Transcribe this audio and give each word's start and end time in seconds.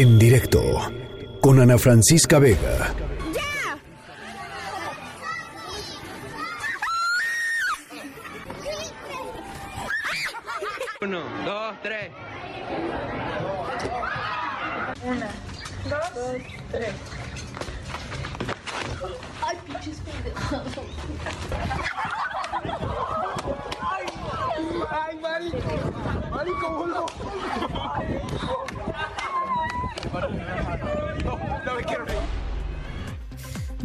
En 0.00 0.16
directo 0.16 0.62
con 1.40 1.58
Ana 1.58 1.76
Francisca 1.76 2.38
Vega. 2.38 2.94
Uno, 11.00 11.20
dos, 11.44 11.74
tres. 11.82 12.12
Una, 15.02 15.30
dos, 15.90 16.42
tres. 16.70 16.94
Ay, 19.42 19.56
pinches 19.66 19.98
pendejos. 19.98 20.62
Ay, 24.90 25.18
marico. 25.20 26.30
Marico, 26.30 26.70
boludo. 26.70 27.06
No 31.64 31.74
me 31.74 31.84
quiero 31.84 32.04
reír. 32.06 32.18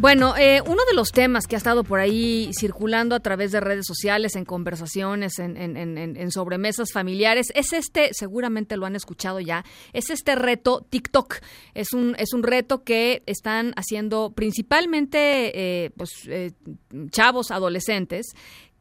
Bueno, 0.04 0.36
eh, 0.36 0.62
uno 0.66 0.82
de 0.86 0.96
los 0.96 1.14
temas 1.14 1.48
que 1.48 1.56
ha 1.56 1.58
estado 1.58 1.86
por 1.86 2.02
ahí 2.02 2.52
circulando 2.60 3.16
a 3.16 3.22
través 3.22 3.54
de 3.54 3.62
redes 3.62 3.86
sociales, 3.88 4.36
en 4.36 4.44
conversaciones, 4.44 5.40
en, 5.40 5.56
en, 5.56 5.78
en, 5.78 5.98
en, 5.98 6.30
sobremesas 6.30 6.92
familiares, 6.92 7.54
es 7.56 7.72
este, 7.72 8.10
seguramente 8.12 8.76
lo 8.76 8.86
han 8.86 8.98
escuchado 8.98 9.40
ya, 9.40 9.64
es 9.94 10.10
este 10.10 10.36
reto 10.36 10.86
TikTok. 10.90 11.36
Es 11.74 11.94
un, 11.94 12.18
es 12.20 12.34
un 12.34 12.44
reto 12.44 12.84
que 12.84 13.24
están 13.28 13.72
haciendo 13.78 14.34
principalmente 14.34 15.86
eh, 15.86 15.92
pues, 15.96 16.10
eh, 16.28 16.52
chavos, 17.10 17.50
adolescentes, 17.50 18.34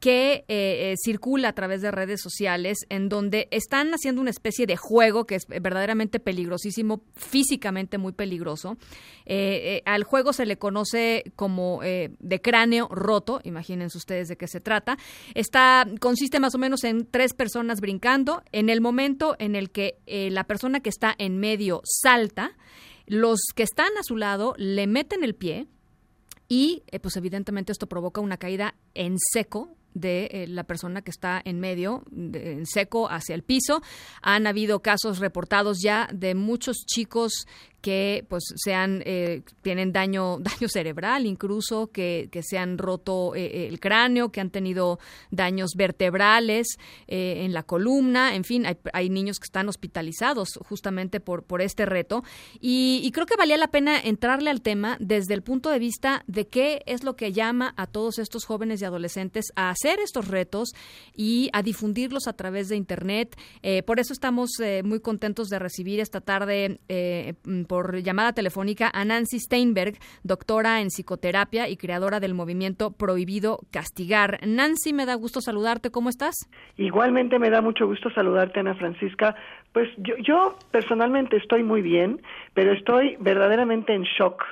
que 0.03 0.33
eh, 0.33 0.45
eh, 0.49 0.95
circula 1.01 1.51
a 1.51 1.53
través 1.53 1.81
de 1.81 1.93
redes 1.93 2.21
sociales 2.21 2.79
en 2.89 3.09
donde 3.09 3.47
están 3.53 3.93
haciendo 3.93 4.21
una 4.21 4.31
especie 4.31 4.67
de 4.67 4.77
juego 4.77 5.27
que 5.27 5.37
es 5.37 5.47
verdaderamente 5.47 6.19
peligrosísimo, 6.19 7.05
físicamente 7.15 7.99
muy 7.99 8.13
peligroso. 8.13 8.79
Eh, 9.27 9.81
al 9.87 10.03
juego 10.03 10.33
se 10.33 10.45
le 10.45 10.59
conoce 10.59 11.23
como 11.37 11.83
de 11.83 12.41
cráneo 12.43 12.89
roto, 12.89 13.41
imagínense 13.45 13.97
ustedes 13.97 14.27
de 14.27 14.37
qué 14.37 14.49
se 14.49 14.61
trata. 14.61 14.99
Está, 15.35 15.87
consiste 16.01 16.41
más 16.41 16.57
o 16.57 16.59
menos 16.59 16.83
en 16.83 17.07
tres 17.09 17.33
personas 17.33 17.81
brincando. 17.81 18.43
En 18.51 18.71
el 18.71 18.81
momento 18.81 19.37
en 19.39 19.55
el 19.55 19.71
que 19.71 19.99
la 20.33 20.43
persona 20.49 20.81
que 20.81 20.91
está 20.91 21.15
en 21.17 21.39
medio 21.39 21.81
salta, 21.85 22.57
los 23.07 23.39
que 23.55 23.63
están 23.63 23.97
a 24.01 24.03
su 24.03 24.17
lado 24.17 24.55
le 24.57 24.89
meten 24.89 25.23
el 25.23 25.37
pie, 25.37 25.69
y 26.49 26.83
pues 27.01 27.17
evidentemente 27.17 27.71
esto 27.71 27.87
provoca 27.87 28.21
una 28.21 28.37
caída 28.37 28.75
en 28.95 29.17
seco 29.33 29.77
de 29.95 30.29
eh, 30.31 30.47
la 30.49 30.65
persona 30.65 31.03
que 31.03 31.11
está 31.11 31.41
en 31.45 31.61
medio, 31.61 32.05
en 32.13 32.67
seco 32.67 33.09
hacia 33.11 33.35
el 33.35 33.43
piso. 33.43 33.83
Han 34.23 34.47
habido 34.47 34.81
casos 34.81 35.19
reportados 35.19 35.81
ya 35.83 36.09
de 36.13 36.35
muchos 36.35 36.85
chicos 36.87 37.47
que 37.83 38.25
pues 38.29 38.45
sean 38.57 39.03
eh, 39.05 39.43
tienen 39.61 39.93
daño 39.93 40.39
daño 40.41 40.69
cerebral 40.69 41.27
incluso 41.27 41.89
que, 41.89 42.29
que 42.33 42.43
se 42.43 42.57
han 42.57 42.79
roto 42.79 43.35
eh, 43.35 43.45
eh, 43.45 43.67
el 43.69 43.81
cráneo 43.81 44.31
que 44.31 44.41
han 44.41 44.51
tenido 44.51 44.99
daños 45.31 45.73
vertebrales 45.77 46.79
en 47.09 47.53
la 47.53 47.65
columna 47.65 48.35
en 48.35 48.45
fin 48.45 48.65
hay, 48.93 49.11
niños 49.11 49.39
que 49.41 49.45
están 49.45 49.69
hospitalizados 49.69 50.59
justamente 50.69 51.19
por 51.19 51.43
por 51.43 51.61
este 51.61 51.85
reto. 51.85 52.23
Y, 52.61 53.01
y, 53.03 53.11
creo 53.11 53.27
que 53.27 53.37
valía 53.37 53.57
la 53.57 53.69
pena 53.69 53.99
entrarle 53.99 54.49
al 54.49 54.63
tema 54.63 54.97
desde 55.01 55.35
el 55.35 55.43
punto 55.43 55.71
de 55.71 55.81
vista 55.81 56.23
de 56.29 56.47
qué 56.47 56.83
es 56.87 57.03
lo 57.03 57.17
que 57.17 57.33
llama 57.33 57.75
a 57.77 57.89
todos 57.89 58.19
estos 58.21 58.45
jóvenes 58.45 58.81
y 58.81 58.85
adolescentes 58.85 59.47
a 59.57 59.71
hacer 59.71 59.99
estos 59.99 60.29
retos 60.29 60.71
y 61.15 61.51
a 61.53 61.63
difundirlos 61.63 62.29
a 62.29 62.33
través 62.35 62.69
de 62.69 62.77
internet. 62.77 63.37
Por 63.85 63.99
eso 63.99 64.13
estamos 64.13 64.51
muy 64.85 65.01
contentos 65.01 65.49
de 65.49 65.59
recibir 65.59 66.01
esta 66.01 66.21
tarde 66.21 66.81
por 67.73 68.03
llamada 68.03 68.35
telefónica 68.35 68.91
a 68.93 69.03
Nancy 69.03 69.39
Steinberg, 69.39 69.95
doctora 70.25 70.83
en 70.83 70.89
psicoterapia 70.89 71.71
y 71.71 71.79
creadora 71.79 72.21
del 72.21 72.35
movimiento 72.35 72.91
Prohibido 72.91 73.61
Castigar. 73.71 74.41
Nancy, 74.47 74.93
me 74.93 75.07
da 75.07 75.15
gusto 75.15 75.41
saludarte. 75.41 75.91
¿Cómo 75.91 76.11
estás? 76.11 76.35
Igualmente 76.77 77.39
me 77.39 77.49
da 77.49 77.63
mucho 77.63 77.87
gusto 77.87 78.11
saludarte, 78.11 78.61
Ana 78.61 78.75
Francisca. 78.75 79.35
Pues 79.73 79.89
yo, 79.97 80.17
yo 80.19 80.59
personalmente 80.71 81.39
estoy 81.39 81.63
muy 81.63 81.81
bien, 81.81 82.21
pero 82.53 82.75
estoy 82.75 83.17
verdaderamente 83.21 83.95
en 83.95 84.03
shock 84.03 84.43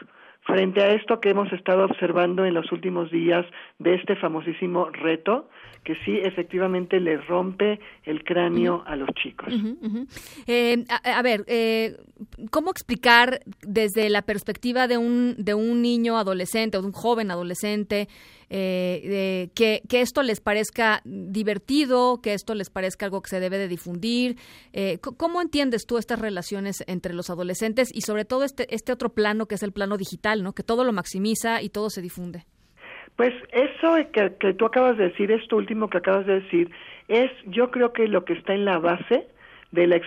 frente 0.50 0.82
a 0.82 0.92
esto 0.92 1.20
que 1.20 1.30
hemos 1.30 1.52
estado 1.52 1.84
observando 1.84 2.44
en 2.44 2.54
los 2.54 2.70
últimos 2.72 3.10
días 3.10 3.46
de 3.78 3.94
este 3.94 4.16
famosísimo 4.16 4.90
reto 4.90 5.48
que 5.84 5.94
sí 6.04 6.18
efectivamente 6.22 7.00
le 7.00 7.16
rompe 7.16 7.80
el 8.04 8.22
cráneo 8.22 8.82
a 8.86 8.96
los 8.96 9.08
chicos. 9.14 9.52
Eh, 10.46 10.84
a, 11.04 11.22
ver, 11.22 11.44
eh, 11.46 11.96
¿cómo 12.50 12.70
explicar 12.70 13.40
desde 13.62 14.10
la 14.10 14.22
perspectiva 14.22 14.88
de 14.88 14.98
un, 14.98 15.36
de 15.38 15.54
un 15.54 15.80
niño 15.80 16.18
adolescente 16.18 16.76
o 16.76 16.82
de 16.82 16.88
un 16.88 16.92
joven 16.92 17.30
adolescente 17.30 18.08
eh, 18.50 19.48
que, 19.54 19.80
que, 19.88 20.00
esto 20.00 20.22
les 20.22 20.40
parezca 20.40 21.00
divertido, 21.04 22.20
que 22.20 22.34
esto 22.34 22.54
les 22.54 22.68
parezca 22.68 23.06
algo 23.06 23.22
que 23.22 23.30
se 23.30 23.40
debe 23.40 23.58
de 23.58 23.68
difundir? 23.68 24.36
¿Cómo 25.16 25.40
entiendes 25.40 25.86
tú 25.86 25.98
estas 25.98 26.18
relaciones 26.18 26.84
entre 26.88 27.14
los 27.14 27.30
adolescentes 27.30 27.88
y 27.94 28.02
sobre 28.02 28.24
todo 28.24 28.44
este, 28.44 28.74
este 28.74 28.92
otro 28.92 29.14
plano 29.14 29.46
que 29.46 29.54
es 29.54 29.62
el 29.62 29.72
plano 29.72 29.96
digital, 29.96 30.39
¿no? 30.42 30.52
que 30.52 30.62
todo 30.62 30.84
lo 30.84 30.92
maximiza 30.92 31.62
y 31.62 31.70
todo 31.70 31.90
se 31.90 32.02
difunde? 32.02 32.44
Pues 33.16 33.34
eso 33.52 33.96
que, 34.12 34.34
que 34.38 34.54
tú 34.54 34.66
acabas 34.66 34.96
de 34.96 35.10
decir, 35.10 35.30
esto 35.30 35.56
último 35.56 35.90
que 35.90 35.98
acabas 35.98 36.26
de 36.26 36.40
decir, 36.40 36.70
es 37.08 37.30
yo 37.46 37.70
creo 37.70 37.92
que 37.92 38.08
lo 38.08 38.24
que 38.24 38.34
está 38.34 38.54
en 38.54 38.64
la 38.64 38.78
base 38.78 39.26
de 39.72 39.86
la 39.86 40.00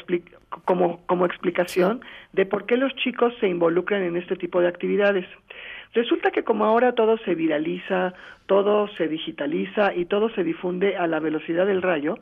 como, 0.66 1.06
como 1.06 1.26
explicación 1.26 2.02
de 2.32 2.46
por 2.46 2.66
qué 2.66 2.78
los 2.78 2.94
chicos 2.96 3.34
se 3.40 3.48
involucran 3.48 4.04
en 4.04 4.18
este 4.18 4.36
tipo 4.36 4.62
de 4.62 4.68
actividades. 4.68 5.26
Resulta 5.94 6.32
que 6.32 6.44
como 6.44 6.66
ahora 6.66 6.94
todo 6.94 7.18
se 7.20 7.36
viraliza, 7.36 8.14
todo 8.46 8.88
se 8.98 9.08
digitaliza 9.08 9.94
y 9.94 10.06
todo 10.06 10.30
se 10.30 10.44
difunde 10.44 10.98
a 10.98 11.08
la 11.08 11.20
velocidad 11.20 11.66
del 11.66 11.82
rayo, 11.82 12.18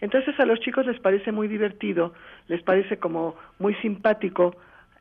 entonces 0.00 0.38
a 0.38 0.44
los 0.44 0.60
chicos 0.60 0.86
les 0.86 1.00
parece 1.00 1.32
muy 1.32 1.48
divertido, 1.48 2.12
les 2.48 2.62
parece 2.62 2.98
como 2.98 3.36
muy 3.58 3.74
simpático 3.76 4.54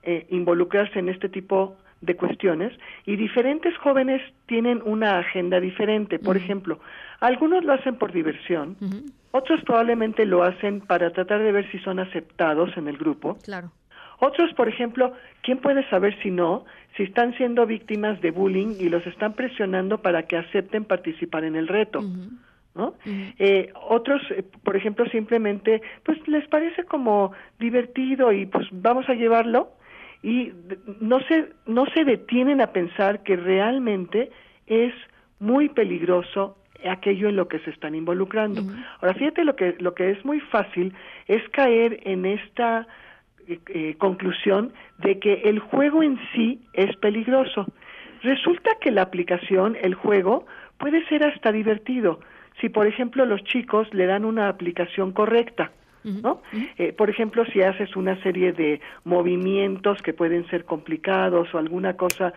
eh, 0.04 0.26
involucrarse 0.30 1.00
en 1.00 1.10
este 1.10 1.30
tipo 1.30 1.78
de 2.04 2.16
cuestiones 2.16 2.74
y 3.06 3.16
diferentes 3.16 3.76
jóvenes 3.78 4.22
tienen 4.46 4.82
una 4.86 5.20
agenda 5.20 5.60
diferente. 5.60 6.20
Por 6.20 6.38
ejemplo, 6.38 6.80
algunos 7.20 7.64
lo 7.64 7.74
hacen 7.74 7.96
por 7.96 8.12
diversión, 8.12 8.76
otros 9.32 9.62
probablemente 9.64 10.26
lo 10.26 10.44
hacen 10.44 10.82
para 10.82 11.12
tratar 11.12 11.42
de 11.42 11.52
ver 11.52 11.72
si 11.72 11.80
son 11.80 12.00
aceptados 12.00 12.76
en 12.78 12.88
el 12.88 12.98
grupo. 12.98 13.38
Claro. 13.44 13.72
Otros, 14.20 14.54
por 14.54 14.70
ejemplo, 14.70 15.14
¿quién 15.42 15.58
puede 15.58 15.88
saber 15.90 16.18
si 16.22 16.32
no? 16.32 16.66
Si 16.96 17.04
están 17.04 17.36
siendo 17.36 17.66
víctimas 17.66 18.22
de 18.22 18.32
bullying 18.32 18.76
y 18.80 18.90
los 18.90 19.06
están 19.08 19.34
presionando 19.34 20.02
para 20.02 20.24
que 20.24 20.38
acepten 20.38 20.86
participar 20.86 21.44
en 21.44 21.56
el 21.56 21.68
reto. 21.68 22.02
¿no? 22.76 22.96
eh, 23.06 23.72
otros, 23.88 24.22
eh, 24.32 24.44
por 24.64 24.76
ejemplo, 24.76 25.06
simplemente, 25.10 25.82
pues 26.04 26.26
les 26.28 26.48
parece 26.48 26.84
como 26.86 27.34
divertido 27.60 28.32
y 28.32 28.46
pues 28.46 28.68
vamos 28.72 29.08
a 29.10 29.14
llevarlo 29.14 29.74
y 30.24 30.54
no 31.02 31.20
se, 31.22 31.50
no 31.68 31.86
se 31.88 32.06
detienen 32.06 32.62
a 32.62 32.68
pensar 32.68 33.22
que 33.24 33.36
realmente 33.36 34.32
es 34.66 34.94
muy 35.40 35.70
peligroso 35.70 36.58
aquello 36.90 37.30
en 37.30 37.36
lo 37.36 37.48
que 37.48 37.60
se 37.60 37.70
están 37.70 37.94
involucrando. 37.94 38.62
Ahora, 39.02 39.14
fíjate 39.14 39.44
lo 39.44 39.56
que, 39.56 39.76
lo 39.80 39.94
que 39.94 40.12
es 40.12 40.26
muy 40.26 40.40
fácil 40.40 40.94
es 41.28 41.48
caer 41.50 42.00
en 42.04 42.26
esta 42.26 42.88
eh, 43.48 43.60
eh, 43.68 43.96
conclusión 43.98 44.74
de 45.00 45.20
que 45.20 45.42
el 45.46 45.60
juego 45.60 46.02
en 46.02 46.18
sí 46.34 46.62
es 46.74 46.96
peligroso. 46.98 47.68
Resulta 48.22 48.72
que 48.80 48.92
la 48.92 49.02
aplicación, 49.02 49.78
el 49.82 49.94
juego, 49.94 50.46
puede 50.78 51.06
ser 51.08 51.26
hasta 51.26 51.52
divertido 51.52 52.20
si, 52.62 52.70
por 52.70 52.88
ejemplo, 52.88 53.26
los 53.26 53.44
chicos 53.44 53.94
le 53.94 54.06
dan 54.06 54.24
una 54.24 54.48
aplicación 54.48 55.12
correcta. 55.12 55.72
¿No? 56.04 56.42
Eh, 56.78 56.94
por 56.94 57.10
ejemplo, 57.10 57.46
si 57.46 57.62
haces 57.62 57.96
una 57.96 58.22
serie 58.24 58.52
de 58.52 58.82
movimientos 59.04 60.02
que 60.02 60.14
pueden 60.14 60.48
ser 60.50 60.66
complicados 60.66 61.54
o 61.54 61.58
alguna 61.58 61.96
cosa, 61.96 62.34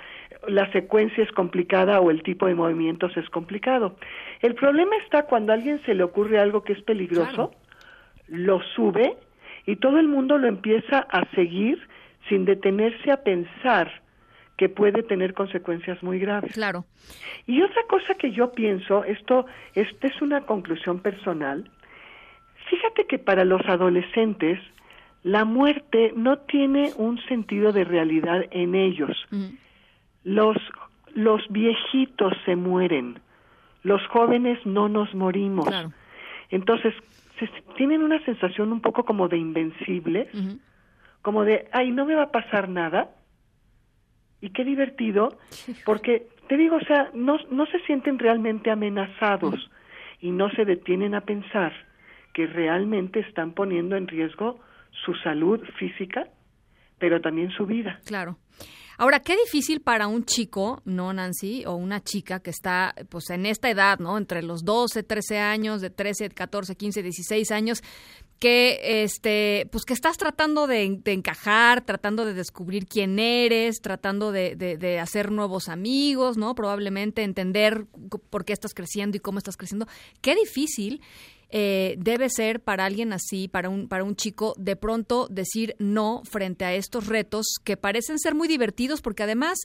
la 0.47 0.71
secuencia 0.73 1.25
es 1.25 1.33
complicada 1.33 2.01
o 2.01 2.11
el 2.11 2.23
tipo 2.23 2.47
de 2.47 2.55
movimientos 2.55 3.17
es 3.17 3.29
complicado. 3.31 3.97
El 4.41 4.55
problema 4.55 4.97
está 5.05 5.25
cuando 5.25 5.53
a 5.53 5.57
alguien 5.57 5.83
se 5.85 5.95
le 5.95 6.05
ocurre 6.05 6.39
algo 6.39 6.63
que 6.63 6.75
es 6.75 6.83
peligroso, 6.83 7.53
lo 8.29 8.61
sube 8.75 9.17
y 9.67 9.77
todo 9.77 9.99
el 9.99 10.09
mundo 10.09 10.39
lo 10.39 10.47
empieza 10.47 11.01
a 11.01 11.29
seguir 11.35 11.81
sin 12.29 12.45
detenerse 12.45 13.11
a 13.11 13.23
pensar 13.23 14.03
que 14.57 14.69
puede 14.69 15.03
tener 15.03 15.35
consecuencias 15.35 16.03
muy 16.03 16.19
graves. 16.19 16.53
Claro. 16.53 16.87
Y 17.47 17.63
otra 17.63 17.83
cosa 17.89 18.15
que 18.15 18.33
yo 18.33 18.53
pienso, 18.53 19.05
esto, 19.05 19.47
esta 19.75 20.07
es 20.07 20.23
una 20.23 20.43
conclusión 20.43 21.01
personal, 21.01 21.71
Fíjate 22.69 23.07
que 23.07 23.19
para 23.19 23.45
los 23.45 23.63
adolescentes 23.67 24.59
la 25.23 25.45
muerte 25.45 26.13
no 26.17 26.39
tiene 26.39 26.93
un 26.97 27.19
sentido 27.27 27.73
de 27.73 27.85
realidad 27.85 28.45
en 28.51 28.75
ellos. 28.75 29.17
Los 30.25 30.57
los 31.15 31.41
viejitos 31.49 32.35
se 32.45 32.57
mueren, 32.57 33.19
los 33.83 34.07
jóvenes 34.09 34.59
no 34.67 34.89
nos 34.89 35.15
morimos. 35.15 35.69
Entonces, 36.51 36.95
se, 37.41 37.49
tienen 37.77 38.03
una 38.03 38.23
sensación 38.25 38.71
un 38.71 38.83
poco 38.83 39.05
como 39.05 39.27
de 39.27 39.39
invencibles, 39.39 40.29
como 41.23 41.45
de, 41.45 41.69
ay, 41.73 41.91
no 41.91 42.05
me 42.05 42.15
va 42.15 42.25
a 42.25 42.33
pasar 42.33 42.69
nada. 42.69 43.11
Y 44.43 44.51
qué 44.51 44.63
divertido, 44.65 45.39
porque 45.87 46.29
te 46.49 46.59
digo, 46.59 46.77
o 46.77 46.85
sea, 46.85 47.11
no, 47.15 47.39
no 47.51 47.65
se 47.67 47.81
sienten 47.81 48.19
realmente 48.19 48.71
amenazados 48.71 49.71
y 50.21 50.31
no 50.31 50.51
se 50.51 50.67
detienen 50.67 51.15
a 51.15 51.23
pensar 51.23 51.73
que 52.37 52.47
realmente 52.47 53.21
están 53.21 53.55
poniendo 53.55 53.97
en 53.97 54.07
riesgo 54.07 54.61
su 55.07 55.15
salud 55.25 55.59
física, 55.79 56.29
pero 56.99 57.23
también 57.23 57.51
su 57.53 57.65
vida. 57.65 57.99
Claro. 58.05 58.37
Ahora, 58.99 59.21
qué 59.21 59.37
difícil 59.37 59.81
para 59.81 60.07
un 60.07 60.27
chico, 60.27 60.83
¿no, 60.85 61.15
Nancy? 61.15 61.65
O 61.65 61.77
una 61.77 62.03
chica 62.03 62.41
que 62.41 62.51
está, 62.51 62.95
pues, 63.09 63.31
en 63.31 63.47
esta 63.47 63.71
edad, 63.71 64.01
¿no? 64.01 64.19
Entre 64.19 64.43
los 64.43 64.67
12, 64.67 65.03
13 65.03 65.39
años, 65.39 65.81
de 65.81 65.89
13, 65.89 66.29
14, 66.29 66.77
15, 66.77 67.03
16 67.03 67.51
años, 67.53 67.83
que, 68.39 69.03
este, 69.03 69.67
pues, 69.73 69.87
que 69.87 69.95
estás 69.95 70.19
tratando 70.19 70.67
de, 70.67 70.83
encajar, 71.07 71.87
tratando 71.87 72.27
de 72.27 72.35
descubrir 72.35 72.87
quién 72.87 73.19
eres, 73.19 73.81
tratando 73.81 74.31
de, 74.31 74.57
de, 74.57 74.99
hacer 74.99 75.33
nuevos 75.33 75.71
amigos, 75.71 76.37
¿no? 76.37 76.55
Probablemente 76.55 77.23
entender 77.23 77.87
por 78.29 78.45
qué 78.45 78.53
estás 78.53 78.75
creciendo 78.75 79.17
y 79.17 79.21
cómo 79.21 79.39
estás 79.39 79.57
creciendo. 79.57 79.87
Qué 80.21 80.35
difícil 80.35 81.01
eh, 81.51 81.95
debe 81.99 82.29
ser 82.29 82.61
para 82.61 82.85
alguien 82.85 83.13
así, 83.13 83.47
para 83.49 83.69
un, 83.69 83.89
para 83.89 84.03
un 84.03 84.17
chico, 84.17 84.55
de 84.59 84.75
pronto 84.75 85.29
decir 85.31 85.75
no 85.79 86.23
frente 86.25 86.65
a 86.65 86.75
estos 86.75 87.07
retos 87.07 87.47
que 87.65 87.77
parecen 87.77 88.19
ser 88.19 88.35
muy 88.35 88.49
divertidos 88.49 89.01
porque 89.01 89.23
además, 89.23 89.59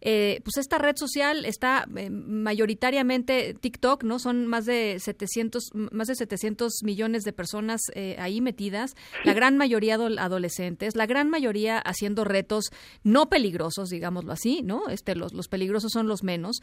eh, 0.00 0.40
pues 0.44 0.58
esta 0.58 0.78
red 0.78 0.94
social 0.96 1.44
está 1.44 1.86
eh, 1.96 2.08
mayoritariamente 2.08 3.54
TikTok, 3.54 4.04
¿no? 4.04 4.20
Son 4.20 4.46
más 4.46 4.64
de 4.64 5.00
700, 5.00 5.70
más 5.74 6.06
de 6.06 6.14
700 6.14 6.72
millones 6.84 7.24
de 7.24 7.32
personas 7.32 7.80
ahí 8.18 8.40
metidas, 8.40 8.94
la 9.24 9.34
gran 9.34 9.56
mayoría 9.56 9.94
adolescentes, 9.94 10.94
la 10.94 11.06
gran 11.06 11.30
mayoría 11.30 11.78
haciendo 11.78 12.24
retos 12.24 12.70
no 13.02 13.28
peligrosos, 13.28 13.88
digámoslo 13.88 14.32
así, 14.32 14.62
¿no? 14.62 14.88
Este, 14.88 15.16
los, 15.16 15.32
los 15.32 15.48
peligrosos 15.48 15.90
son 15.92 16.06
los 16.06 16.22
menos, 16.22 16.60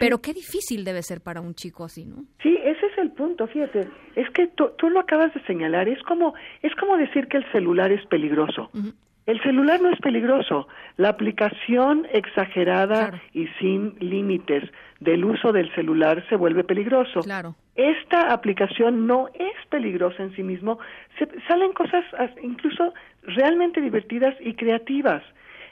pero 0.00 0.20
qué 0.20 0.32
difícil 0.32 0.84
debe 0.84 1.02
ser 1.02 1.20
para 1.20 1.40
un 1.40 1.54
chico 1.54 1.84
así, 1.84 2.04
¿no? 2.04 2.24
Sí, 2.42 2.56
ese 2.64 2.86
es 2.86 2.98
el 2.98 3.12
punto, 3.12 3.46
fíjate 3.46 3.88
es 4.16 4.28
que 4.30 4.46
tú, 4.48 4.70
lo 4.88 5.00
acabas 5.00 5.32
de 5.34 5.42
señalar, 5.42 5.88
es 5.88 6.02
como, 6.02 6.34
es 6.62 6.74
como 6.76 6.96
decir 6.96 7.28
que 7.28 7.38
el 7.38 7.52
celular 7.52 7.92
es 7.92 8.04
peligroso. 8.06 8.70
El 9.26 9.40
celular 9.42 9.80
no 9.80 9.90
es 9.90 9.98
peligroso. 10.00 10.68
La 10.96 11.08
aplicación 11.08 12.06
exagerada 12.12 13.20
y 13.32 13.46
sin 13.58 13.94
límites 13.98 14.70
del 15.00 15.24
uso 15.24 15.52
del 15.52 15.74
celular 15.74 16.24
se 16.28 16.36
vuelve 16.36 16.62
peligroso. 16.62 17.20
Claro. 17.20 17.54
Esta 17.74 18.32
aplicación 18.32 19.06
no 19.06 19.28
es 19.34 19.66
peligrosa 19.70 20.22
en 20.22 20.36
sí 20.36 20.42
mismo. 20.42 20.78
Se, 21.18 21.26
salen 21.48 21.72
cosas 21.72 22.04
incluso 22.42 22.92
realmente 23.22 23.80
divertidas 23.80 24.34
y 24.40 24.54
creativas. 24.54 25.22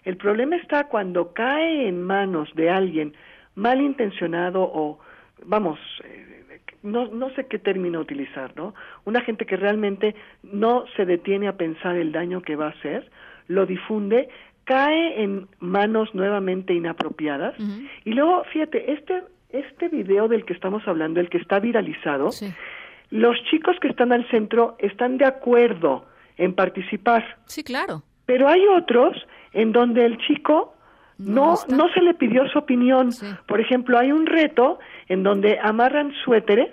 El 0.05 0.17
problema 0.17 0.57
está 0.57 0.89
cuando 0.89 1.33
cae 1.33 1.87
en 1.87 2.03
manos 2.03 2.49
de 2.55 2.71
alguien 2.71 3.15
malintencionado 3.55 4.63
o, 4.63 4.99
vamos, 5.45 5.79
eh, 6.05 6.42
no, 6.83 7.07
no 7.07 7.31
sé 7.35 7.47
qué 7.47 7.59
término 7.59 8.01
utilizar, 8.01 8.53
¿no? 8.57 8.75
Una 9.05 9.21
gente 9.21 9.47
que 9.47 9.57
realmente 9.57 10.15
no 10.43 10.85
se 10.97 11.05
detiene 11.05 11.49
a 11.49 11.57
pensar 11.57 11.97
el 11.97 12.13
daño 12.13 12.43
que 12.43 12.57
va 12.57 12.67
a 12.67 12.71
hacer, 12.71 13.11
lo 13.49 13.67
difunde, 13.67 14.29
cae 14.65 15.23
en 15.23 15.49
manos 15.59 16.15
nuevamente 16.15 16.73
inapropiadas 16.73 17.55
y 18.05 18.13
luego, 18.13 18.45
fíjate, 18.53 18.93
este, 18.93 19.23
este 19.51 19.89
video 19.89 20.29
del 20.29 20.45
que 20.45 20.53
estamos 20.53 20.87
hablando, 20.87 21.21
el 21.21 21.29
que 21.29 21.39
está 21.39 21.59
viralizado, 21.59 22.31
los 23.11 23.37
chicos 23.51 23.77
que 23.81 23.89
están 23.89 24.13
al 24.13 24.29
centro 24.31 24.77
están 24.79 25.19
de 25.19 25.27
acuerdo 25.27 26.07
en 26.37 26.55
participar. 26.55 27.39
Sí, 27.47 27.63
claro. 27.63 28.03
Pero 28.25 28.49
hay 28.49 28.67
otros 28.67 29.17
en 29.53 29.73
donde 29.73 30.05
el 30.05 30.19
chico 30.19 30.72
no, 31.19 31.55
no, 31.69 31.93
se 31.93 32.01
le 32.01 32.15
pidió 32.15 32.49
su 32.49 32.59
opinión. 32.59 33.11
Por 33.47 33.61
ejemplo, 33.61 33.99
hay 33.99 34.13
un 34.13 34.27
reto 34.27 34.79
en 35.09 35.23
donde 35.23 35.59
amarran 35.63 36.13
suéteres 36.25 36.71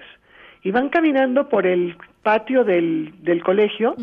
y 0.64 0.72
van 0.72 0.90
caminando 0.90 1.50
por 1.50 1.66
el 1.66 1.96
patio 2.24 2.64
del, 2.64 3.14
del 3.22 3.44
colegio 3.44 3.96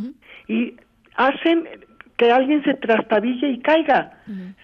y 0.49 0.77
hacen 1.17 1.69
que 2.17 2.33
alguien 2.33 2.63
se 2.65 2.75
trastabille 2.75 3.49
y 3.51 3.59
caiga 3.61 4.13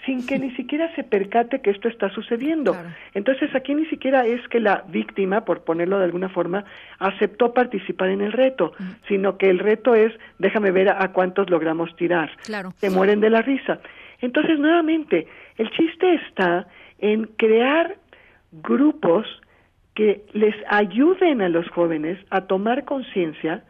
sin 0.07 0.27
que 0.27 0.39
ni 0.39 0.51
siquiera 0.53 0.93
se 0.95 1.05
percate 1.05 1.61
que 1.61 1.71
esto 1.71 1.89
está 1.89 2.09
sucediendo. 2.11 2.75
Entonces 3.15 3.55
aquí 3.55 3.75
ni 3.75 3.85
siquiera 3.87 4.25
es 4.25 4.41
que 4.49 4.59
la 4.59 4.85
víctima, 4.89 5.45
por 5.45 5.63
ponerlo 5.63 5.99
de 5.99 6.05
alguna 6.05 6.31
forma, 6.31 6.65
aceptó 6.99 7.53
participar 7.53 8.09
en 8.09 8.23
el 8.23 8.33
reto, 8.33 8.73
sino 9.07 9.37
que 9.37 9.51
el 9.51 9.59
reto 9.59 9.95
es 9.95 10.13
déjame 10.39 10.71
ver 10.71 10.89
a, 10.89 11.13
cuántos 11.13 11.51
logramos 11.51 11.95
tirar. 11.97 12.31
Se 12.77 12.91
mueren 12.91 13.21
de 13.21 13.31
la 13.31 13.43
risa. 13.43 13.81
Entonces 14.23 14.59
nuevamente 14.59 15.27
el 15.59 15.71
chiste 15.73 16.15
está 16.15 16.67
en 16.99 17.27
crear 17.37 17.97
grupos 18.51 19.27
que 19.95 20.25
les 20.33 20.55
ayuden 20.69 21.43
a 21.43 21.51
los 21.51 21.69
jóvenes 21.69 22.19
a 22.31 22.43
tomar 22.43 22.85
conciencia 22.87 23.65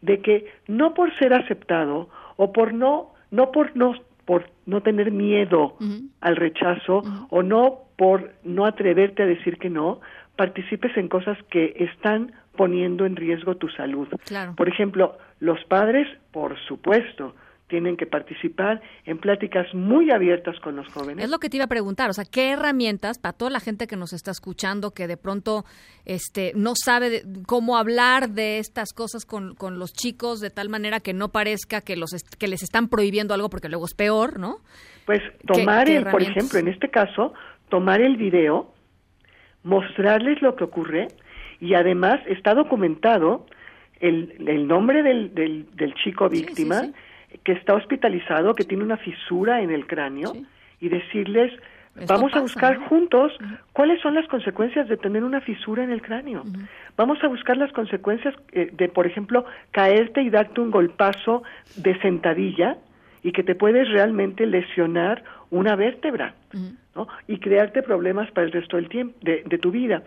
de 0.00 0.20
que 0.20 0.46
no 0.66 0.94
por 0.94 1.14
ser 1.18 1.34
aceptado 1.34 2.08
o 2.36 2.52
por 2.52 2.72
no 2.72 3.12
no 3.30 3.52
por 3.52 3.76
no 3.76 3.94
por 4.24 4.48
no 4.64 4.80
tener 4.80 5.10
miedo 5.12 5.76
al 6.20 6.36
rechazo 6.36 7.02
o 7.30 7.42
no 7.42 7.86
por 7.96 8.32
no 8.44 8.66
atreverte 8.66 9.22
a 9.22 9.26
decir 9.26 9.56
que 9.58 9.70
no, 9.70 10.00
participes 10.36 10.94
en 10.96 11.08
cosas 11.08 11.38
que 11.50 11.74
están 11.78 12.32
poniendo 12.56 13.06
en 13.06 13.16
riesgo 13.16 13.56
tu 13.56 13.68
salud. 13.68 14.08
Por 14.56 14.68
ejemplo, 14.68 15.16
los 15.40 15.62
padres, 15.64 16.08
por 16.30 16.58
supuesto, 16.66 17.34
tienen 17.68 17.96
que 17.96 18.06
participar 18.06 18.80
en 19.04 19.18
pláticas 19.18 19.66
muy 19.74 20.10
abiertas 20.10 20.58
con 20.60 20.76
los 20.76 20.86
jóvenes. 20.88 21.24
Es 21.24 21.30
lo 21.30 21.38
que 21.38 21.48
te 21.48 21.56
iba 21.56 21.64
a 21.64 21.68
preguntar, 21.68 22.10
o 22.10 22.12
sea, 22.12 22.24
¿qué 22.24 22.50
herramientas 22.50 23.18
para 23.18 23.32
toda 23.32 23.50
la 23.50 23.60
gente 23.60 23.86
que 23.86 23.96
nos 23.96 24.12
está 24.12 24.30
escuchando, 24.30 24.92
que 24.92 25.06
de 25.08 25.16
pronto 25.16 25.64
este, 26.04 26.52
no 26.54 26.74
sabe 26.76 27.22
cómo 27.46 27.76
hablar 27.76 28.30
de 28.30 28.58
estas 28.58 28.92
cosas 28.92 29.24
con, 29.24 29.54
con, 29.54 29.78
los 29.78 29.92
chicos 29.92 30.40
de 30.40 30.50
tal 30.50 30.68
manera 30.68 31.00
que 31.00 31.12
no 31.12 31.30
parezca 31.30 31.80
que, 31.80 31.96
los 31.96 32.10
que 32.38 32.48
les 32.48 32.62
están 32.62 32.88
prohibiendo 32.88 33.34
algo 33.34 33.50
porque 33.50 33.68
luego 33.68 33.86
es 33.86 33.94
peor, 33.94 34.38
¿no? 34.38 34.58
Pues 35.04 35.20
tomar, 35.46 35.88
el, 35.88 36.04
por 36.06 36.22
ejemplo, 36.22 36.58
en 36.58 36.68
este 36.68 36.88
caso, 36.88 37.34
tomar 37.68 38.00
el 38.00 38.16
video, 38.16 38.72
mostrarles 39.64 40.40
lo 40.40 40.54
que 40.54 40.64
ocurre 40.64 41.08
y 41.60 41.74
además 41.74 42.20
está 42.26 42.54
documentado 42.54 43.46
el, 44.00 44.34
el 44.46 44.66
nombre 44.68 45.02
del, 45.02 45.34
del, 45.34 45.66
del 45.74 45.94
chico 45.94 46.28
víctima, 46.28 46.82
que 47.44 47.52
está 47.52 47.74
hospitalizado, 47.74 48.54
que 48.54 48.64
tiene 48.64 48.84
una 48.84 48.96
fisura 48.96 49.60
en 49.62 49.70
el 49.70 49.86
cráneo, 49.86 50.32
y 50.80 50.88
decirles, 50.88 51.52
vamos 52.06 52.34
a 52.34 52.40
buscar 52.40 52.76
juntos 52.88 53.32
cuáles 53.72 54.00
son 54.00 54.14
las 54.14 54.26
consecuencias 54.28 54.88
de 54.88 54.96
tener 54.96 55.24
una 55.24 55.40
fisura 55.40 55.84
en 55.84 55.90
el 55.90 56.02
cráneo. 56.02 56.42
Vamos 56.96 57.18
a 57.22 57.28
buscar 57.28 57.56
las 57.56 57.72
consecuencias 57.72 58.34
eh, 58.52 58.70
de, 58.72 58.88
por 58.88 59.06
ejemplo, 59.06 59.44
caerte 59.70 60.22
y 60.22 60.30
darte 60.30 60.60
un 60.60 60.70
golpazo 60.70 61.42
de 61.76 61.98
sentadilla 62.00 62.76
y 63.22 63.32
que 63.32 63.42
te 63.42 63.54
puedes 63.54 63.88
realmente 63.88 64.46
lesionar 64.46 65.24
una 65.50 65.76
vértebra 65.76 66.34
¿no? 66.94 67.08
y 67.26 67.38
crearte 67.38 67.82
problemas 67.82 68.30
para 68.30 68.46
el 68.46 68.52
resto 68.52 68.76
del 68.76 68.88
tiempo 68.88 69.16
de, 69.22 69.42
de 69.44 69.58
tu 69.58 69.70
vida. 69.70 70.02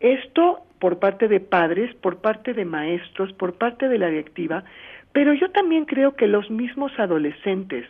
Esto 0.00 0.64
por 0.78 0.98
parte 0.98 1.28
de 1.28 1.38
padres, 1.38 1.94
por 1.94 2.16
parte 2.16 2.54
de 2.54 2.64
maestros, 2.64 3.32
por 3.34 3.54
parte 3.54 3.88
de 3.88 3.98
la 3.98 4.08
directiva, 4.08 4.64
pero 5.12 5.34
yo 5.34 5.50
también 5.50 5.84
creo 5.84 6.16
que 6.16 6.26
los 6.26 6.50
mismos 6.50 6.92
adolescentes 6.98 7.86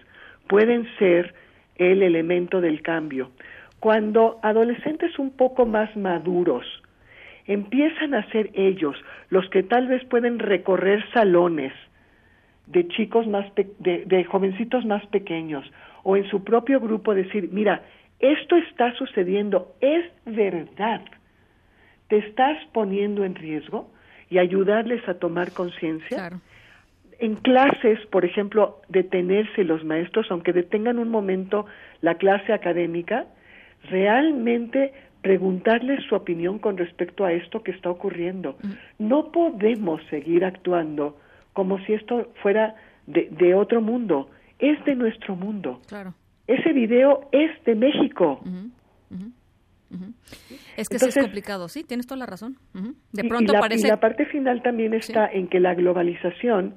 pueden 0.48 0.86
ser 0.98 1.34
el 1.76 2.02
elemento 2.02 2.60
del 2.60 2.82
cambio. 2.82 3.30
Cuando 3.80 4.38
adolescentes 4.42 5.18
un 5.18 5.30
poco 5.30 5.66
más 5.66 5.96
maduros 5.96 6.66
empiezan 7.46 8.14
a 8.14 8.28
ser 8.30 8.50
ellos 8.54 8.96
los 9.28 9.48
que 9.50 9.62
tal 9.62 9.88
vez 9.88 10.04
pueden 10.04 10.38
recorrer 10.38 11.04
salones 11.12 11.72
de 12.66 12.86
chicos 12.88 13.26
más 13.26 13.52
de, 13.54 14.04
de 14.06 14.24
jovencitos 14.24 14.84
más 14.84 15.04
pequeños 15.06 15.64
o 16.04 16.16
en 16.16 16.28
su 16.28 16.44
propio 16.44 16.80
grupo 16.80 17.14
decir, 17.14 17.48
mira, 17.52 17.82
esto 18.20 18.56
está 18.56 18.94
sucediendo, 18.94 19.74
es 19.80 20.04
verdad, 20.24 21.02
te 22.08 22.18
estás 22.18 22.56
poniendo 22.72 23.24
en 23.24 23.34
riesgo 23.34 23.90
y 24.30 24.38
ayudarles 24.38 25.06
a 25.08 25.14
tomar 25.14 25.52
conciencia 25.52 26.30
en 27.22 27.36
clases, 27.36 28.04
por 28.10 28.24
ejemplo, 28.24 28.80
detenerse 28.88 29.62
los 29.62 29.84
maestros, 29.84 30.26
aunque 30.30 30.52
detengan 30.52 30.98
un 30.98 31.08
momento 31.08 31.66
la 32.00 32.16
clase 32.16 32.52
académica, 32.52 33.26
realmente 33.90 34.92
preguntarles 35.22 36.04
su 36.08 36.16
opinión 36.16 36.58
con 36.58 36.76
respecto 36.76 37.24
a 37.24 37.32
esto 37.32 37.62
que 37.62 37.70
está 37.70 37.90
ocurriendo. 37.90 38.56
Mm. 38.60 39.06
No 39.08 39.30
podemos 39.30 40.02
seguir 40.10 40.44
actuando 40.44 41.16
como 41.52 41.78
si 41.84 41.92
esto 41.92 42.32
fuera 42.42 42.74
de, 43.06 43.54
otro 43.54 43.80
mundo. 43.80 44.28
Es 44.58 44.84
de 44.84 44.96
nuestro 44.96 45.36
mundo. 45.36 45.80
Claro. 45.86 46.14
Ese 46.48 46.72
video 46.72 47.28
es 47.30 47.50
de 47.64 47.76
México. 47.76 48.42
Es 50.76 50.88
que 50.88 50.96
es 50.96 51.14
complicado, 51.14 51.68
sí, 51.68 51.84
tienes 51.84 52.08
toda 52.08 52.18
la 52.18 52.26
razón. 52.26 52.56
De 53.12 53.22
pronto 53.28 53.52
parece... 53.52 53.86
y 53.86 53.90
la 53.90 54.00
parte 54.00 54.26
final 54.26 54.60
también 54.62 54.92
está 54.92 55.30
en 55.30 55.46
que 55.46 55.60
la 55.60 55.74
globalización 55.74 56.74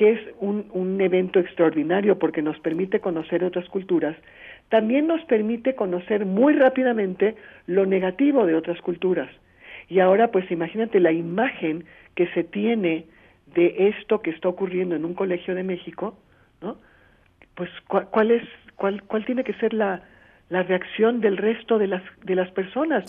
que 0.00 0.12
es 0.12 0.20
un, 0.40 0.64
un 0.72 0.98
evento 1.02 1.40
extraordinario 1.40 2.18
porque 2.18 2.40
nos 2.40 2.58
permite 2.60 3.00
conocer 3.00 3.44
otras 3.44 3.68
culturas, 3.68 4.16
también 4.70 5.06
nos 5.06 5.22
permite 5.26 5.74
conocer 5.74 6.24
muy 6.24 6.54
rápidamente 6.54 7.36
lo 7.66 7.84
negativo 7.84 8.46
de 8.46 8.54
otras 8.54 8.80
culturas. 8.80 9.28
Y 9.90 10.00
ahora, 10.00 10.30
pues 10.30 10.50
imagínate 10.50 11.00
la 11.00 11.12
imagen 11.12 11.84
que 12.14 12.28
se 12.28 12.44
tiene 12.44 13.04
de 13.54 13.90
esto 13.90 14.22
que 14.22 14.30
está 14.30 14.48
ocurriendo 14.48 14.96
en 14.96 15.04
un 15.04 15.12
colegio 15.12 15.54
de 15.54 15.64
México, 15.64 16.16
¿no? 16.62 16.78
Pues 17.54 17.68
cuál, 17.86 18.30
es, 18.30 18.44
cuál, 18.76 19.02
cuál 19.02 19.26
tiene 19.26 19.44
que 19.44 19.52
ser 19.52 19.74
la, 19.74 20.02
la 20.48 20.62
reacción 20.62 21.20
del 21.20 21.36
resto 21.36 21.78
de 21.78 21.88
las, 21.88 22.02
de 22.24 22.36
las 22.36 22.50
personas. 22.52 23.04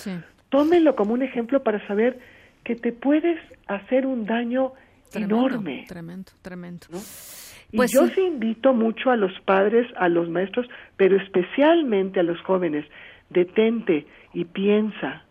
Tómenlo 0.50 0.98
como 0.98 1.14
un 1.14 1.22
ejemplo 1.22 1.64
para 1.64 1.88
saber 1.88 2.20
que 2.66 2.76
te 2.76 2.92
puedes 2.92 3.40
hacer 3.68 4.06
un 4.06 4.26
daño 4.26 4.74
enorme. 5.14 5.86
Tremendo, 5.88 6.32
tremendo. 6.42 6.88
Y 7.72 7.78
pues 7.78 7.92
yo 7.92 8.08
sí. 8.08 8.22
invito 8.22 8.74
mucho 8.74 9.12
a 9.12 9.16
los 9.16 9.32
padres, 9.42 9.88
a 9.96 10.10
los 10.10 10.30
maestros, 10.30 10.68
pero 10.98 11.18
especialmente 11.18 12.20
a 12.20 12.24
los 12.24 12.40
jóvenes, 12.42 12.86
detente 13.30 14.06
y 14.34 14.46
piensa, 14.46 15.24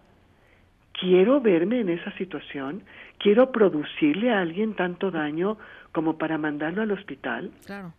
¿quiero 0.99 1.41
verme 1.41 1.81
en 1.81 1.91
esa 1.91 2.13
situación? 2.17 2.83
¿Quiero 3.19 3.53
producirle 3.53 4.33
a 4.33 4.41
alguien 4.41 4.75
tanto 4.75 5.11
daño 5.11 5.59
como 5.93 6.17
para 6.17 6.39
mandarlo 6.39 6.83
al 6.83 6.93
hospital? 6.93 7.51
Claro. 7.67 7.93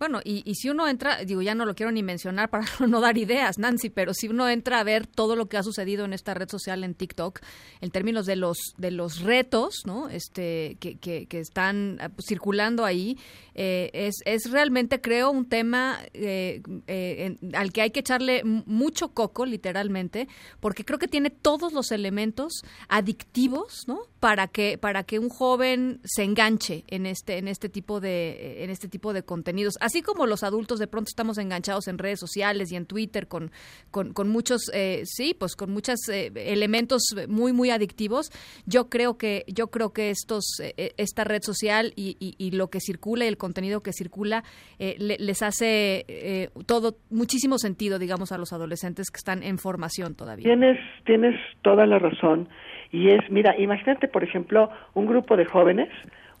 Bueno, 0.00 0.22
y, 0.24 0.42
y, 0.50 0.54
si 0.54 0.70
uno 0.70 0.88
entra, 0.88 1.18
digo, 1.26 1.42
ya 1.42 1.54
no 1.54 1.66
lo 1.66 1.74
quiero 1.74 1.92
ni 1.92 2.02
mencionar 2.02 2.48
para 2.48 2.64
no 2.88 3.02
dar 3.02 3.18
ideas, 3.18 3.58
Nancy, 3.58 3.90
pero 3.90 4.14
si 4.14 4.28
uno 4.28 4.48
entra 4.48 4.80
a 4.80 4.82
ver 4.82 5.06
todo 5.06 5.36
lo 5.36 5.50
que 5.50 5.58
ha 5.58 5.62
sucedido 5.62 6.06
en 6.06 6.14
esta 6.14 6.32
red 6.32 6.48
social, 6.48 6.84
en 6.84 6.94
TikTok, 6.94 7.40
en 7.82 7.90
términos 7.90 8.24
de 8.24 8.36
los 8.36 8.56
de 8.78 8.92
los 8.92 9.20
retos, 9.20 9.82
¿no? 9.84 10.08
Este 10.08 10.78
que, 10.80 10.96
que, 10.96 11.26
están 11.38 11.98
ah, 12.00 12.08
pues, 12.08 12.24
circulando 12.26 12.86
ahí, 12.86 13.18
eh, 13.54 13.90
es, 13.92 14.22
es 14.24 14.50
realmente, 14.50 15.02
creo, 15.02 15.30
un 15.30 15.44
tema 15.44 15.98
eh, 16.14 16.62
eh, 16.86 17.36
al 17.52 17.70
que 17.70 17.82
hay 17.82 17.90
que 17.90 18.00
echarle 18.00 18.42
mucho 18.42 19.08
coco, 19.10 19.44
literalmente, 19.44 20.28
porque 20.60 20.86
creo 20.86 20.98
que 20.98 21.08
tiene 21.08 21.28
todos 21.28 21.74
los 21.74 21.92
elementos 21.92 22.62
adictivos, 22.88 23.84
¿no? 23.86 24.00
Para 24.18 24.48
que 24.48 24.78
para 24.78 25.02
que 25.04 25.18
un 25.18 25.28
joven 25.28 26.00
se 26.04 26.22
enganche 26.24 26.84
en 26.86 27.04
este 27.04 27.36
en 27.36 27.48
este 27.48 27.68
tipo 27.68 28.00
de 28.00 28.64
en 28.64 28.70
este 28.70 28.88
tipo 28.88 29.12
de 29.12 29.22
contenidos 29.22 29.74
así 29.90 30.02
como 30.02 30.24
los 30.26 30.44
adultos 30.44 30.78
de 30.78 30.86
pronto 30.86 31.08
estamos 31.08 31.36
enganchados 31.38 31.88
en 31.88 31.98
redes 31.98 32.20
sociales 32.20 32.70
y 32.70 32.76
en 32.76 32.86
Twitter 32.86 33.26
con, 33.26 33.50
con, 33.90 34.28
muchos, 34.28 34.70
eh, 34.72 35.02
sí, 35.04 35.34
pues 35.36 35.56
con 35.56 35.72
muchos 35.72 36.08
eh, 36.08 36.30
elementos 36.36 37.02
muy, 37.28 37.52
muy 37.52 37.70
adictivos, 37.70 38.30
yo 38.66 38.88
creo 38.88 39.18
que, 39.18 39.42
yo 39.48 39.66
creo 39.66 39.92
que 39.92 40.10
estos, 40.10 40.44
eh, 40.62 40.92
esta 40.96 41.24
red 41.24 41.42
social 41.42 41.92
y, 41.96 42.16
y, 42.20 42.50
lo 42.52 42.68
que 42.68 42.78
circula 42.78 43.24
y 43.24 43.28
el 43.28 43.36
contenido 43.36 43.80
que 43.80 43.92
circula 43.92 44.44
les 44.78 45.42
hace 45.42 46.50
todo, 46.66 46.96
muchísimo 47.10 47.58
sentido, 47.58 47.98
digamos, 47.98 48.32
a 48.32 48.38
los 48.38 48.52
adolescentes 48.52 49.10
que 49.10 49.18
están 49.18 49.42
en 49.42 49.58
formación 49.58 50.14
todavía. 50.14 50.44
Tienes, 50.44 50.78
tienes 51.04 51.34
toda 51.62 51.86
la 51.86 51.98
razón. 51.98 52.48
Y 52.92 53.08
es, 53.08 53.28
mira, 53.30 53.56
imagínate, 53.58 54.08
por 54.08 54.22
ejemplo, 54.22 54.70
un 54.94 55.06
grupo 55.06 55.36
de 55.36 55.46
jóvenes, 55.46 55.88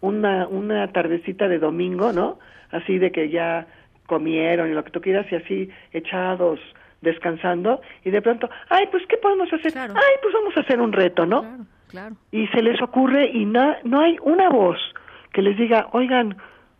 una, 0.00 0.46
una 0.48 0.90
tardecita 0.92 1.48
de 1.48 1.58
domingo, 1.58 2.12
¿no? 2.12 2.38
así 2.72 2.98
de 2.98 3.10
que 3.10 3.28
ya 3.28 3.66
comieron 4.06 4.70
y 4.70 4.74
lo 4.74 4.84
que 4.84 4.90
tú 4.90 5.00
quieras 5.00 5.26
y 5.30 5.36
así 5.36 5.70
echados 5.92 6.60
descansando 7.00 7.80
y 8.04 8.10
de 8.10 8.20
pronto, 8.20 8.50
ay, 8.68 8.86
pues 8.90 9.04
¿qué 9.08 9.16
podemos 9.16 9.50
hacer? 9.52 9.72
Ay, 9.76 10.14
pues 10.22 10.34
vamos 10.34 10.56
a 10.56 10.60
hacer 10.60 10.80
un 10.80 10.92
reto, 10.92 11.24
¿no? 11.24 11.40
Claro, 11.40 11.64
claro. 11.88 12.16
Y 12.30 12.46
se 12.48 12.62
les 12.62 12.80
ocurre 12.82 13.30
y 13.32 13.44
no, 13.44 13.74
no 13.84 14.00
hay 14.00 14.18
una 14.22 14.50
voz 14.50 14.78
que 15.32 15.42
les 15.42 15.56
diga, 15.56 15.88
oigan, 15.92 16.36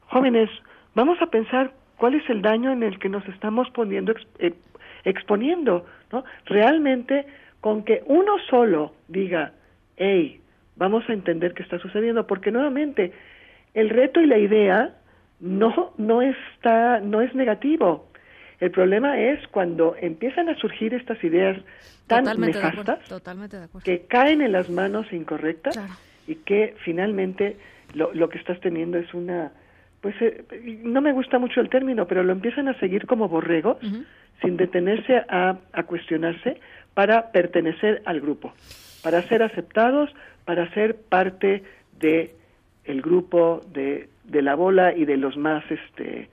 jóvenes, 0.09 0.51
vamos 0.95 1.21
a 1.23 1.27
pensar 1.27 1.73
cuál 1.97 2.15
es 2.15 2.29
el 2.29 2.43
daño 2.43 2.73
en 2.73 2.83
el 2.83 2.99
que 2.99 3.09
nos 3.09 3.27
estamos 3.29 3.71
poniendo, 3.71 4.13
eh, 4.39 4.53
exponiendo, 5.05 5.87
¿no? 6.13 6.25
Realmente, 6.47 7.27
con 7.61 7.85
que 7.85 8.03
uno 8.07 8.33
solo 8.51 8.93
diga, 9.09 9.53
hey, 9.97 10.41
vamos 10.81 11.05
a 11.09 11.13
entender 11.13 11.53
qué 11.53 11.63
está 11.63 11.79
sucediendo, 11.79 12.27
porque 12.27 12.51
nuevamente, 12.51 13.13
el 13.75 13.91
reto 13.91 14.21
y 14.21 14.27
la 14.27 14.39
idea 14.39 14.97
no, 15.39 15.93
no 15.99 16.23
está, 16.23 17.01
no 17.01 17.21
es 17.21 17.35
negativo. 17.35 18.09
El 18.61 18.71
problema 18.71 19.21
es 19.21 19.47
cuando 19.49 19.95
empiezan 20.01 20.49
a 20.49 20.57
surgir 20.57 20.95
estas 20.95 21.23
ideas 21.23 21.59
tan 22.07 22.25
nefastas 22.41 22.99
que 23.85 24.07
caen 24.07 24.41
en 24.41 24.53
las 24.53 24.71
manos 24.71 25.07
incorrectas 25.13 25.79
y 26.27 26.37
que 26.37 26.75
finalmente 26.83 27.59
lo, 27.95 28.13
lo 28.15 28.31
que 28.31 28.39
estás 28.39 28.59
teniendo 28.61 28.97
es 28.99 29.13
una, 29.13 29.53
pues 30.01 30.15
eh, 30.21 30.45
no 30.83 31.03
me 31.03 31.13
gusta 31.13 31.39
mucho 31.39 31.61
el 31.61 31.69
término, 31.69 32.07
pero 32.07 32.23
lo 32.23 32.33
empiezan 32.33 32.69
a 32.69 32.79
seguir 32.81 33.07
como 33.07 33.29
borregos 33.29 33.77
sin 34.43 34.57
detenerse 34.57 35.19
a, 35.29 35.59
a 35.73 35.83
cuestionarse 35.83 36.59
para 36.95 37.33
pertenecer 37.33 38.03
al 38.07 38.21
grupo, 38.21 38.53
para 39.03 39.23
ser 39.29 39.43
aceptados, 39.43 40.11
para 40.45 40.73
ser 40.75 40.97
parte 40.97 41.63
de 41.99 42.35
el 42.85 43.03
grupo 43.03 43.63
de 43.73 44.09
de 44.25 44.43
la 44.43 44.55
bola 44.55 44.95
y 44.95 45.05
de 45.05 45.17
los 45.17 45.37
más 45.37 45.65
este 45.71 46.29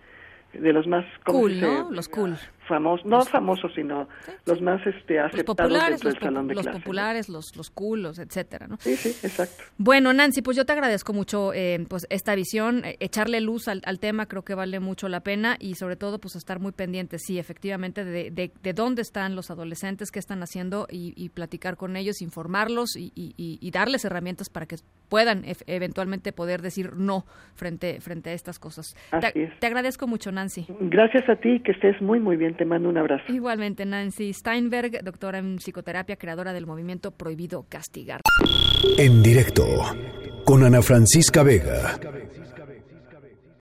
de 0.53 0.73
los 0.73 0.87
más 0.87 1.05
cool, 1.25 1.59
¿no? 1.59 1.91
Los 1.91 2.07
cool. 2.09 2.37
Famosos, 2.67 3.05
no 3.05 3.21
famosos, 3.21 3.71
sino 3.73 4.07
los 4.45 4.61
más 4.61 4.85
este 4.85 5.19
aceptados 5.19 5.71
los 5.71 5.77
populares, 5.77 6.03
los 6.03 6.13
salón 6.15 6.47
de 6.47 6.55
Los 6.55 6.67
populares, 6.67 7.29
los, 7.29 7.55
los 7.55 7.69
culos, 7.69 8.19
etcétera, 8.19 8.67
¿no? 8.67 8.77
Sí, 8.79 8.95
sí, 8.95 9.09
exacto. 9.25 9.63
Bueno, 9.77 10.11
Nancy, 10.11 10.41
pues 10.41 10.57
yo 10.57 10.65
te 10.65 10.73
agradezco 10.73 11.13
mucho 11.13 11.53
eh, 11.53 11.85
pues 11.87 12.05
esta 12.09 12.35
visión, 12.35 12.83
eh, 12.83 12.97
echarle 12.99 13.39
luz 13.41 13.67
al, 13.67 13.81
al, 13.85 13.99
tema, 13.99 14.25
creo 14.25 14.43
que 14.43 14.55
vale 14.55 14.79
mucho 14.79 15.07
la 15.07 15.21
pena 15.21 15.55
y 15.59 15.75
sobre 15.75 15.95
todo 15.95 16.19
pues 16.19 16.35
estar 16.35 16.59
muy 16.59 16.71
pendientes, 16.71 17.21
sí, 17.25 17.39
efectivamente, 17.39 18.03
de, 18.03 18.31
de, 18.31 18.51
de 18.61 18.73
dónde 18.73 19.01
están 19.01 19.35
los 19.35 19.49
adolescentes, 19.49 20.11
qué 20.11 20.19
están 20.19 20.43
haciendo 20.43 20.87
y, 20.91 21.13
y 21.15 21.29
platicar 21.29 21.77
con 21.77 21.95
ellos, 21.95 22.21
informarlos 22.21 22.95
y, 22.97 23.11
y, 23.15 23.33
y, 23.37 23.71
darles 23.71 24.03
herramientas 24.05 24.49
para 24.49 24.65
que 24.65 24.75
puedan 25.09 25.43
eventualmente 25.67 26.33
poder 26.33 26.61
decir 26.61 26.95
no 26.95 27.25
frente, 27.55 28.01
frente 28.01 28.31
a 28.31 28.33
estas 28.33 28.59
cosas. 28.59 28.95
Te, 29.21 29.51
te 29.59 29.67
agradezco 29.67 30.07
mucho, 30.07 30.31
Nancy. 30.31 30.65
Gracias 30.79 31.29
a 31.29 31.35
ti, 31.37 31.61
que 31.61 31.71
estés 31.71 32.01
muy, 32.01 32.19
muy 32.19 32.35
bien. 32.35 32.56
Te 32.57 32.65
mando 32.65 32.89
un 32.89 32.97
abrazo. 32.97 33.31
Igualmente, 33.31 33.85
Nancy 33.85 34.33
Steinberg, 34.33 35.03
doctora 35.03 35.37
en 35.37 35.57
psicoterapia, 35.57 36.15
creadora 36.15 36.53
del 36.53 36.65
movimiento 36.65 37.11
Prohibido 37.11 37.65
Castigar. 37.69 38.21
En 38.97 39.21
directo, 39.21 39.65
con 40.43 40.63
Ana 40.63 40.81
Francisca 40.81 41.43
Vega. 41.43 41.99